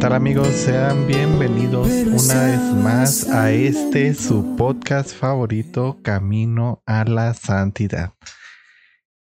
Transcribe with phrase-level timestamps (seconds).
[0.00, 0.48] Tal amigos?
[0.48, 8.14] Sean bienvenidos una vez más a este su podcast favorito, Camino a la Santidad.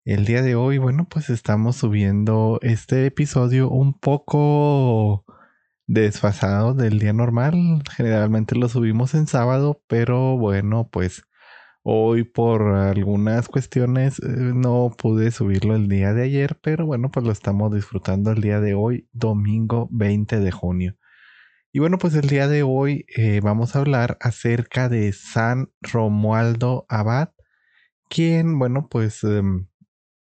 [0.06, 5.26] El día de hoy, bueno, pues estamos subiendo este episodio un poco
[5.86, 7.84] desfasado del día normal.
[7.98, 11.24] Generalmente lo subimos en sábado, pero bueno, pues
[11.84, 17.26] hoy por algunas cuestiones eh, no pude subirlo el día de ayer, pero bueno, pues
[17.26, 20.96] lo estamos disfrutando el día de hoy, domingo 20 de junio.
[21.72, 26.86] Y bueno, pues el día de hoy eh, vamos a hablar acerca de San Romualdo
[26.90, 27.30] Abad,
[28.10, 29.68] quien, bueno, pues em,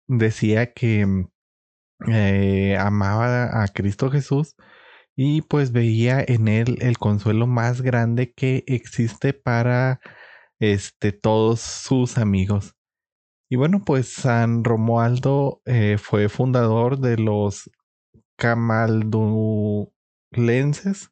[0.08, 1.28] decía que
[2.08, 4.56] eh, amaba a Cristo Jesús
[5.16, 10.02] y pues veía en él el consuelo más grande que existe para
[10.60, 12.76] este, todos sus amigos.
[13.50, 17.70] Y bueno, pues San Romualdo eh, fue fundador de los
[18.38, 21.12] camaldulenses,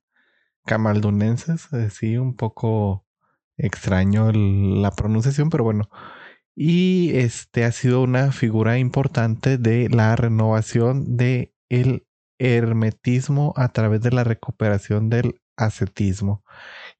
[0.66, 3.06] camaldunenses, eh, sí, un poco
[3.58, 5.90] extraño la pronunciación, pero bueno.
[6.56, 11.54] Y este ha sido una figura importante de la renovación de
[12.40, 16.44] hermetismo a través de la recuperación del ascetismo.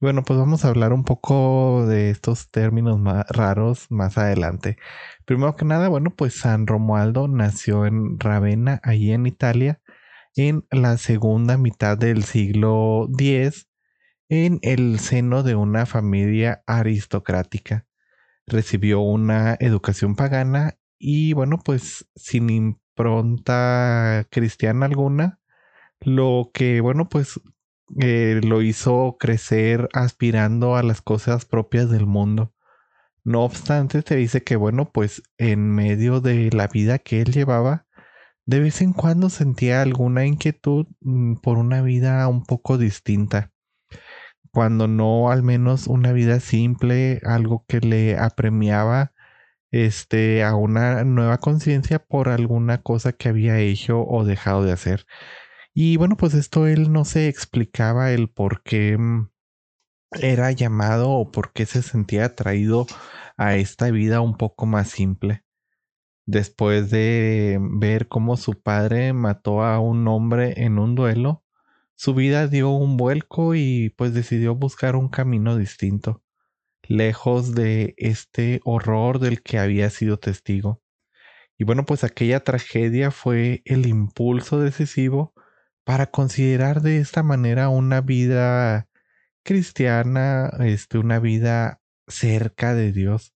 [0.00, 4.76] Bueno, pues vamos a hablar un poco de estos términos más raros más adelante.
[5.24, 9.80] Primero que nada, bueno, pues San Romualdo nació en Ravenna, allí en Italia,
[10.36, 13.68] en la segunda mitad del siglo X,
[14.28, 17.86] en el seno de una familia aristocrática.
[18.46, 25.40] Recibió una educación pagana y bueno, pues sin impronta cristiana alguna,
[26.00, 27.40] lo que bueno, pues
[28.00, 32.52] eh, lo hizo crecer aspirando a las cosas propias del mundo.
[33.24, 37.86] No obstante, te dice que, bueno, pues en medio de la vida que él llevaba,
[38.46, 43.52] de vez en cuando sentía alguna inquietud mm, por una vida un poco distinta.
[44.52, 49.12] Cuando no al menos una vida simple, algo que le apremiaba
[49.70, 55.06] este, a una nueva conciencia por alguna cosa que había hecho o dejado de hacer.
[55.76, 59.28] Y bueno, pues esto él no se explicaba el por qué mm,
[60.20, 62.86] era llamado o por qué se sentía atraído
[63.36, 65.42] a esta vida un poco más simple.
[66.26, 71.44] Después de ver cómo su padre mató a un hombre en un duelo,
[71.96, 76.22] su vida dio un vuelco y pues decidió buscar un camino distinto,
[76.84, 80.82] lejos de este horror del que había sido testigo.
[81.58, 85.33] Y bueno, pues aquella tragedia fue el impulso decisivo
[85.84, 88.88] para considerar de esta manera una vida
[89.44, 93.34] cristiana, este, una vida cerca de Dios.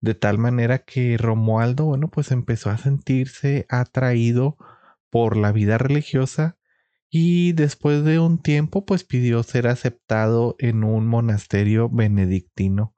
[0.00, 4.56] De tal manera que Romualdo, bueno, pues empezó a sentirse atraído
[5.10, 6.56] por la vida religiosa
[7.10, 12.94] y después de un tiempo pues pidió ser aceptado en un monasterio benedictino.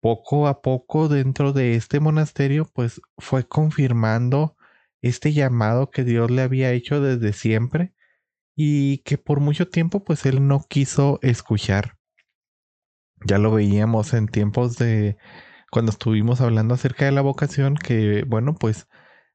[0.00, 4.53] Poco a poco dentro de este monasterio pues fue confirmando
[5.04, 7.94] este llamado que Dios le había hecho desde siempre
[8.56, 11.98] y que por mucho tiempo pues él no quiso escuchar.
[13.26, 15.16] Ya lo veíamos en tiempos de
[15.70, 18.88] cuando estuvimos hablando acerca de la vocación que bueno pues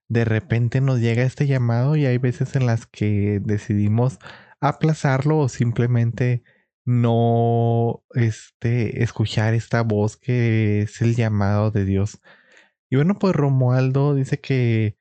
[0.08, 4.20] de repente nos llega este llamado y hay veces en las que decidimos
[4.62, 6.44] aplazarlo o simplemente
[6.86, 12.22] no este escuchar esta voz que es el llamado de Dios.
[12.90, 14.99] Y bueno, pues Romualdo dice que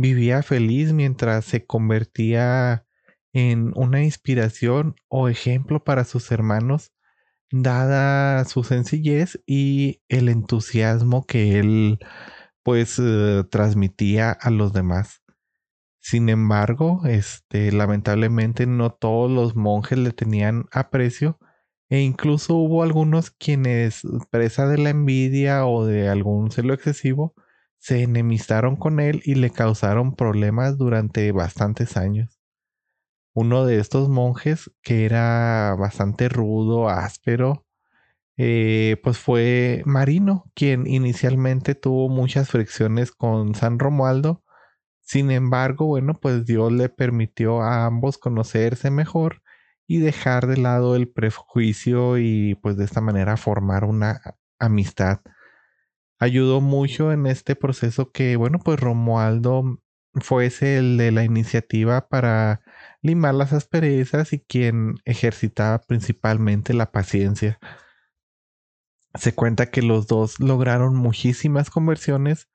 [0.00, 2.86] vivía feliz mientras se convertía
[3.32, 6.92] en una inspiración o ejemplo para sus hermanos,
[7.52, 11.98] dada su sencillez y el entusiasmo que él
[12.62, 15.22] pues eh, transmitía a los demás.
[16.00, 21.38] Sin embargo, este lamentablemente no todos los monjes le tenían aprecio
[21.90, 27.34] e incluso hubo algunos quienes presa de la envidia o de algún celo excesivo
[27.80, 32.38] se enemistaron con él y le causaron problemas durante bastantes años.
[33.32, 37.66] Uno de estos monjes, que era bastante rudo, áspero,
[38.36, 44.44] eh, pues fue Marino, quien inicialmente tuvo muchas fricciones con San Romualdo.
[45.00, 49.42] Sin embargo, bueno, pues Dios le permitió a ambos conocerse mejor
[49.86, 54.20] y dejar de lado el prejuicio y pues de esta manera formar una
[54.58, 55.20] amistad.
[56.20, 59.80] Ayudó mucho en este proceso que, bueno, pues Romualdo
[60.14, 62.60] fuese el de la iniciativa para
[63.00, 67.58] limar las asperezas y quien ejercitaba principalmente la paciencia.
[69.14, 72.50] Se cuenta que los dos lograron muchísimas conversiones,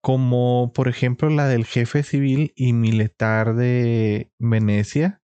[0.00, 5.20] como por ejemplo la del jefe civil y militar de Venecia,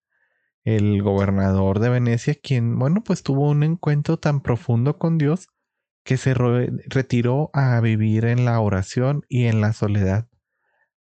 [0.63, 5.49] el gobernador de Venecia, quien, bueno, pues tuvo un encuentro tan profundo con Dios
[6.05, 10.29] que se retiró a vivir en la oración y en la soledad.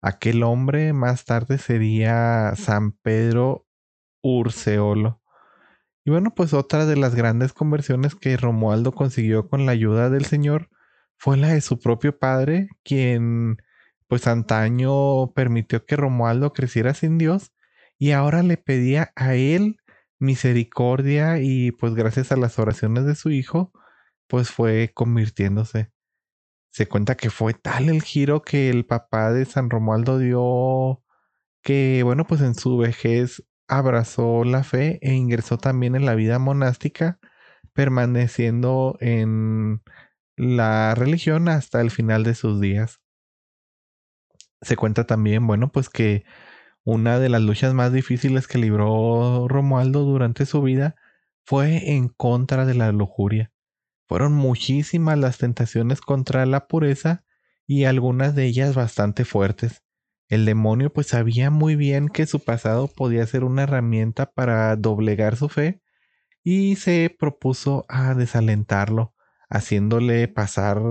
[0.01, 3.67] Aquel hombre más tarde sería San Pedro
[4.21, 5.21] Urseolo.
[6.05, 10.25] Y bueno, pues otra de las grandes conversiones que Romualdo consiguió con la ayuda del
[10.25, 10.69] Señor
[11.17, 13.57] fue la de su propio padre, quien
[14.07, 17.53] pues antaño permitió que Romualdo creciera sin Dios
[17.97, 19.77] y ahora le pedía a él
[20.19, 23.71] misericordia y pues gracias a las oraciones de su hijo
[24.27, 25.93] pues fue convirtiéndose
[26.73, 31.03] se cuenta que fue tal el giro que el papá de San Romualdo dio
[31.63, 36.39] que, bueno, pues en su vejez abrazó la fe e ingresó también en la vida
[36.39, 37.19] monástica,
[37.73, 39.83] permaneciendo en
[40.35, 43.01] la religión hasta el final de sus días.
[44.63, 46.25] Se cuenta también, bueno, pues que
[46.83, 50.95] una de las luchas más difíciles que libró Romualdo durante su vida
[51.45, 53.52] fue en contra de la lujuria.
[54.07, 57.23] Fueron muchísimas las tentaciones contra la pureza
[57.65, 59.83] y algunas de ellas bastante fuertes.
[60.29, 65.35] El demonio pues sabía muy bien que su pasado podía ser una herramienta para doblegar
[65.35, 65.81] su fe
[66.43, 69.13] y se propuso a desalentarlo,
[69.49, 70.81] haciéndole pasar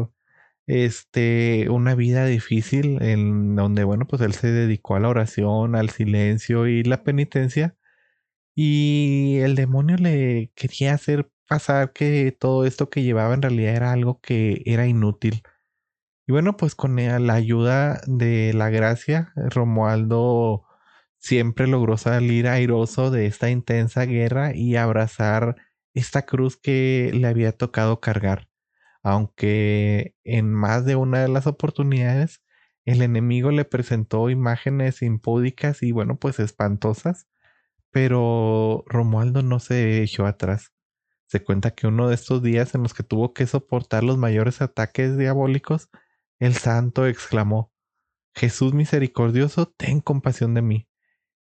[0.66, 5.90] este una vida difícil en donde bueno pues él se dedicó a la oración, al
[5.90, 7.76] silencio y la penitencia
[8.54, 13.92] y el demonio le quería hacer pasar que todo esto que llevaba en realidad era
[13.92, 15.42] algo que era inútil.
[16.26, 20.64] Y bueno, pues con la ayuda de la gracia, Romualdo
[21.18, 25.56] siempre logró salir airoso de esta intensa guerra y abrazar
[25.94, 28.48] esta cruz que le había tocado cargar.
[29.02, 32.42] Aunque en más de una de las oportunidades
[32.86, 37.26] el enemigo le presentó imágenes impúdicas y bueno, pues espantosas,
[37.90, 40.71] pero Romualdo no se echó atrás.
[41.32, 44.60] Se cuenta que uno de estos días en los que tuvo que soportar los mayores
[44.60, 45.88] ataques diabólicos,
[46.38, 47.72] el santo exclamó,
[48.34, 50.88] Jesús misericordioso, ten compasión de mí.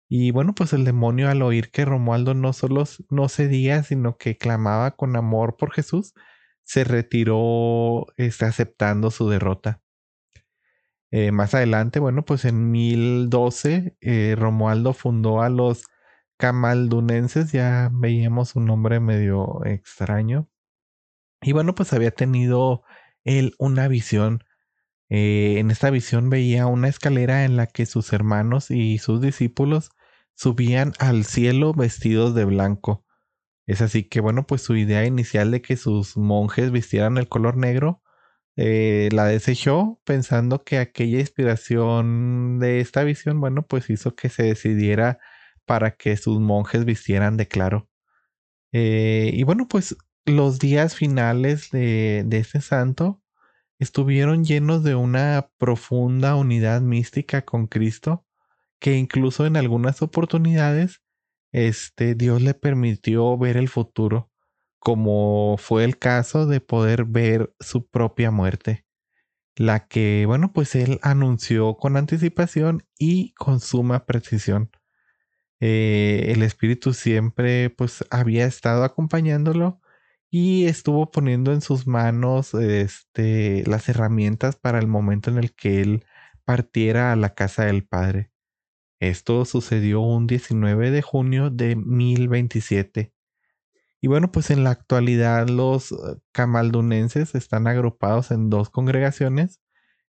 [0.10, 4.40] Y bueno, pues el demonio al oír que Romualdo no solo no cedía, sino que
[4.40, 6.16] clamaba con amor por Jesús,
[6.64, 9.84] se retiró este, aceptando su derrota.
[11.12, 15.86] Eh, más adelante, bueno, pues en 1012, eh, Romualdo fundó a los
[16.38, 20.50] camaldunenses, ya veíamos un nombre medio extraño.
[21.42, 22.84] Y bueno, pues había tenido
[23.24, 24.44] él una visión.
[25.10, 29.92] Eh, en esta visión veía una escalera en la que sus hermanos y sus discípulos
[30.36, 33.06] subían al cielo vestidos de blanco.
[33.68, 37.58] Es así que bueno, pues su idea inicial de que sus monjes vistieran el color
[37.58, 38.04] negro
[38.58, 44.44] eh, la desechó pensando que aquella inspiración de esta visión, bueno, pues hizo que se
[44.44, 45.20] decidiera
[45.66, 47.90] para que sus monjes vistieran de claro.
[48.72, 53.22] Eh, y bueno, pues los días finales de, de este santo
[53.80, 58.26] estuvieron llenos de una profunda unidad mística con Cristo,
[58.80, 61.02] que incluso en algunas oportunidades
[61.52, 64.30] este, Dios le permitió ver el futuro,
[64.78, 68.86] como fue el caso de poder ver su propia muerte,
[69.56, 74.70] la que, bueno, pues él anunció con anticipación y con suma precisión.
[75.60, 79.82] Eh, el espíritu siempre pues había estado acompañándolo
[80.30, 85.82] y estuvo poniendo en sus manos este, las herramientas para el momento en el que
[85.82, 86.06] él
[86.46, 88.32] partiera a la casa del Padre.
[89.00, 93.14] Esto sucedió un 19 de junio de 1027.
[94.02, 95.96] Y bueno, pues en la actualidad los eh,
[96.32, 99.62] camaldunenses están agrupados en dos congregaciones,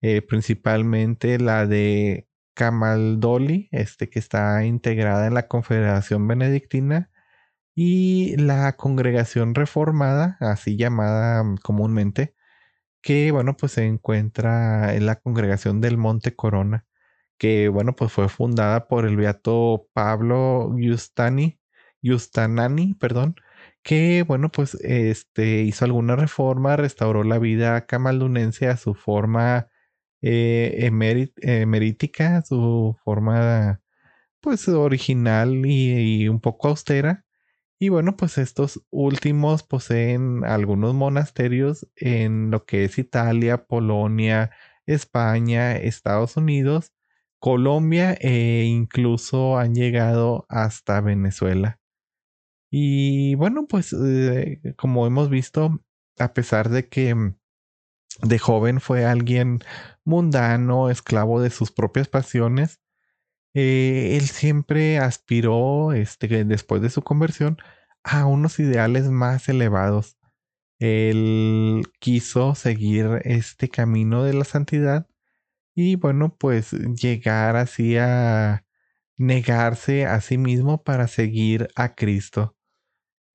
[0.01, 7.11] eh, principalmente la de Camaldoli, este, que está integrada en la Confederación Benedictina,
[7.75, 12.35] y la Congregación Reformada, así llamada mm, comúnmente,
[13.01, 16.85] que bueno, pues se encuentra en la Congregación del Monte Corona,
[17.37, 21.59] que bueno, pues fue fundada por el beato Pablo Giustani,
[22.01, 23.35] Giustanani, perdón,
[23.83, 29.69] que bueno, pues este hizo alguna reforma, restauró la vida camaldunense a su forma
[30.21, 30.86] eh,
[31.41, 33.81] emerítica, su forma
[34.41, 37.25] pues original y, un poco austera.
[37.79, 44.51] Y bueno, pues estos últimos poseen algunos monasterios en lo que es Italia, Polonia,
[44.88, 46.93] España, Estados Unidos,
[47.39, 51.79] Colombia e incluso han llegado hasta Venezuela.
[52.71, 55.81] Y bueno, pues eh, como hemos visto,
[56.19, 57.38] a pesar de que mm,
[58.21, 59.59] de joven fue alguien
[60.05, 62.79] mundano, esclavo de sus propias pasiones,
[63.53, 67.57] eh, él siempre aspiró, este, después de su conversión,
[68.03, 70.17] a unos ideales más elevados.
[70.79, 75.07] Él quiso seguir este camino de la santidad
[75.75, 78.65] y bueno, pues llegar así a
[79.17, 82.56] negarse a sí mismo para seguir a Cristo.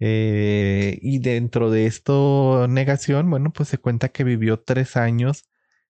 [0.00, 5.48] Eh, y dentro de esto negación, bueno, pues se cuenta que vivió tres años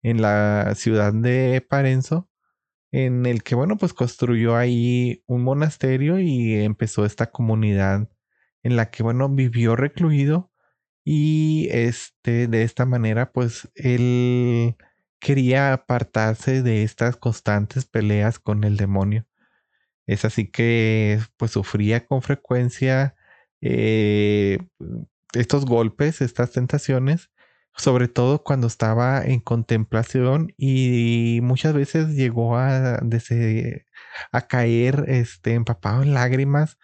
[0.02, 2.28] en la ciudad de Parenzo,
[2.92, 8.08] en el que, bueno, pues construyó ahí un monasterio y empezó esta comunidad
[8.62, 10.50] en la que, bueno, vivió recluido
[11.04, 14.76] y este, de esta manera, pues él
[15.20, 19.26] quería apartarse de estas constantes peleas con el demonio.
[20.06, 23.15] Es así que, pues, sufría con frecuencia
[23.60, 24.58] eh,
[25.34, 27.30] estos golpes, estas tentaciones,
[27.76, 33.00] sobre todo cuando estaba en contemplación y muchas veces llegó a,
[34.32, 36.78] a caer este, empapado en lágrimas,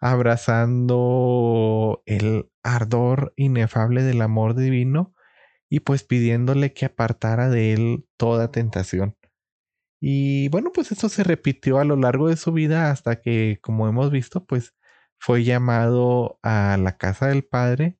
[0.00, 5.14] abrazando el ardor inefable del amor divino
[5.68, 9.16] y pues pidiéndole que apartara de él toda tentación.
[10.00, 13.86] Y bueno, pues eso se repitió a lo largo de su vida hasta que, como
[13.86, 14.74] hemos visto, pues
[15.20, 17.98] fue llamado a la casa del Padre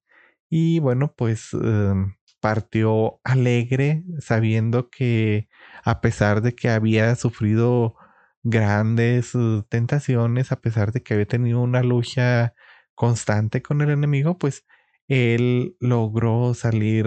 [0.48, 5.48] y bueno, pues em, partió alegre sabiendo que
[5.84, 7.96] a pesar de que había sufrido
[8.42, 12.54] grandes uh, tentaciones, a pesar de que había tenido una lucha
[12.94, 14.66] constante con el enemigo, pues
[15.08, 17.06] él logró salir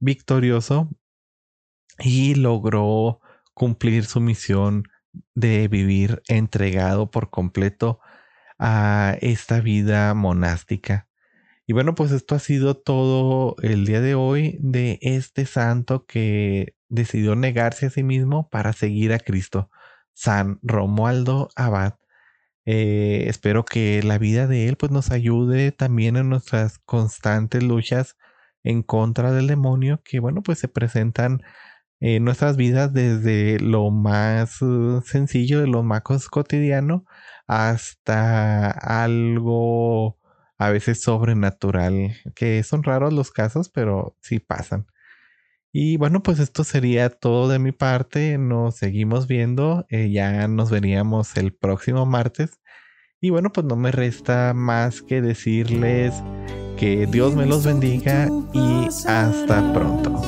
[0.00, 0.90] victorioso
[1.98, 3.20] y logró
[3.54, 4.84] cumplir su misión
[5.34, 8.00] de vivir entregado por completo
[8.58, 11.08] a esta vida monástica.
[11.66, 16.74] Y bueno, pues esto ha sido todo el día de hoy de este santo que
[16.88, 19.70] decidió negarse a sí mismo para seguir a Cristo,
[20.12, 21.94] San Romualdo Abad.
[22.66, 28.16] Eh, espero que la vida de él pues nos ayude también en nuestras constantes luchas
[28.62, 31.42] en contra del demonio que bueno pues se presentan
[32.00, 37.06] en nuestras vidas desde lo más uh, sencillo, de lo más cotidiano,
[37.46, 40.18] hasta algo
[40.58, 44.86] a veces sobrenatural, que son raros los casos, pero sí pasan.
[45.76, 48.38] Y bueno, pues esto sería todo de mi parte.
[48.38, 49.86] Nos seguimos viendo.
[49.88, 52.60] Eh, ya nos veríamos el próximo martes.
[53.20, 56.14] Y bueno, pues no me resta más que decirles
[56.76, 60.22] que Dios me los bendiga y hasta pronto.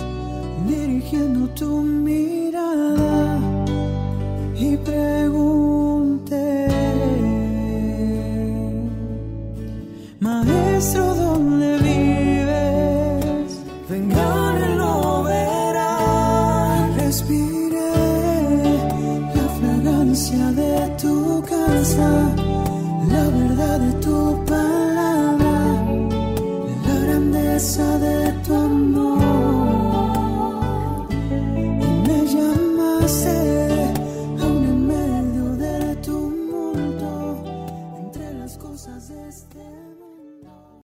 [0.66, 3.38] Dirigiendo tu mirada
[4.56, 4.76] y
[10.78, 11.05] through